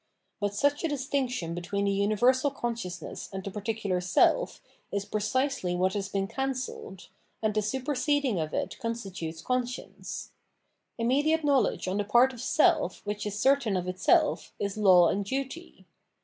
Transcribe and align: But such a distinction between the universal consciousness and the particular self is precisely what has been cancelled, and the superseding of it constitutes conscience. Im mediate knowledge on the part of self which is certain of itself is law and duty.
But 0.39 0.55
such 0.55 0.83
a 0.83 0.87
distinction 0.87 1.53
between 1.53 1.85
the 1.85 1.91
universal 1.91 2.49
consciousness 2.49 3.29
and 3.31 3.43
the 3.43 3.51
particular 3.51 4.01
self 4.01 4.59
is 4.91 5.05
precisely 5.05 5.75
what 5.75 5.93
has 5.93 6.09
been 6.09 6.25
cancelled, 6.25 7.09
and 7.39 7.53
the 7.53 7.61
superseding 7.61 8.39
of 8.39 8.51
it 8.51 8.79
constitutes 8.79 9.43
conscience. 9.43 10.31
Im 10.97 11.05
mediate 11.09 11.43
knowledge 11.43 11.87
on 11.87 11.97
the 11.97 12.03
part 12.03 12.33
of 12.33 12.41
self 12.41 13.05
which 13.05 13.27
is 13.27 13.37
certain 13.37 13.77
of 13.77 13.87
itself 13.87 14.51
is 14.57 14.75
law 14.75 15.07
and 15.07 15.23
duty. 15.25 15.85